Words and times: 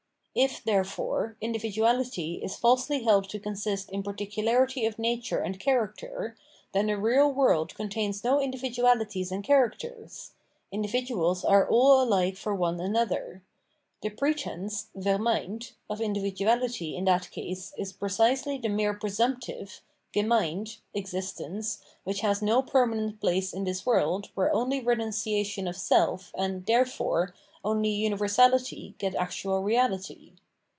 If, 0.33 0.63
therefore, 0.63 1.35
individuality 1.41 2.35
is 2.41 2.55
falsely 2.55 3.03
held 3.03 3.27
to 3.31 3.37
consist 3.39 3.91
in 3.91 4.01
particularity 4.01 4.85
of 4.85 4.97
nature 4.97 5.39
and 5.41 5.59
character, 5.59 6.37
then 6.71 6.87
the 6.87 6.95
real 6.97 7.29
world 7.29 7.75
contains 7.75 8.23
no 8.23 8.37
individu^ties 8.37 9.29
and 9.29 9.43
characters; 9.43 10.31
individuals 10.71 11.43
are 11.43 11.67
all 11.69 12.01
alike 12.01 12.37
for 12.37 12.55
one 12.55 12.79
ano|her; 12.79 13.43
the 14.01 14.09
pretence 14.09 14.87
{vermeint) 14.95 15.73
of 15.89 15.99
individuality 15.99 16.95
in 16.95 17.03
that 17.03 17.27
lease 17.35 17.73
is 17.77 17.91
precisely 17.91 18.57
the 18.57 18.69
mere 18.69 18.93
presumptive 18.93 19.81
(gemeint) 20.13 20.77
exis^nce 20.95 21.79
which 22.05 22.21
has 22.21 22.41
no 22.41 22.61
permanent 22.61 23.19
place 23.19 23.51
in 23.51 23.65
this 23.65 23.85
world 23.85 24.29
where 24.35 24.53
only 24.55 24.79
renunciation 24.79 25.67
of 25.67 25.75
self 25.75 26.31
and, 26.37 26.65
therefore, 26.67 27.35
only 27.63 27.89
universality 27.91 28.95
get 28.97 29.13
actual 29.13 29.61
reality. 29.61 30.31